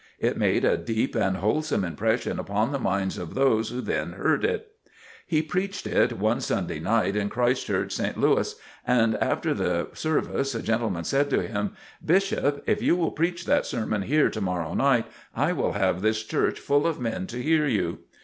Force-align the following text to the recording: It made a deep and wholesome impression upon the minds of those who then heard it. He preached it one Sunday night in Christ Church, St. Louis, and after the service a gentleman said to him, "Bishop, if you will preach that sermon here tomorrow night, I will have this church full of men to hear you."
It 0.17 0.35
made 0.35 0.65
a 0.65 0.77
deep 0.77 1.13
and 1.13 1.37
wholesome 1.37 1.83
impression 1.85 2.39
upon 2.39 2.71
the 2.71 2.79
minds 2.79 3.19
of 3.19 3.35
those 3.35 3.69
who 3.69 3.81
then 3.81 4.13
heard 4.13 4.43
it. 4.43 4.71
He 5.27 5.43
preached 5.43 5.85
it 5.85 6.13
one 6.17 6.41
Sunday 6.41 6.79
night 6.79 7.15
in 7.15 7.29
Christ 7.29 7.67
Church, 7.67 7.91
St. 7.91 8.17
Louis, 8.17 8.55
and 8.87 9.15
after 9.17 9.53
the 9.53 9.89
service 9.93 10.55
a 10.55 10.63
gentleman 10.63 11.03
said 11.03 11.29
to 11.29 11.43
him, 11.43 11.75
"Bishop, 12.03 12.63
if 12.65 12.81
you 12.81 12.95
will 12.95 13.11
preach 13.11 13.45
that 13.45 13.67
sermon 13.67 14.01
here 14.01 14.31
tomorrow 14.31 14.73
night, 14.73 15.05
I 15.35 15.53
will 15.53 15.73
have 15.73 16.01
this 16.01 16.23
church 16.23 16.59
full 16.59 16.87
of 16.87 16.99
men 16.99 17.27
to 17.27 17.39
hear 17.39 17.67
you." 17.67 17.99